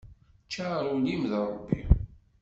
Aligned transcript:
Ččar 0.45 0.83
ul-im 0.93 1.23
d 1.31 1.33
Rebbi. 1.49 1.81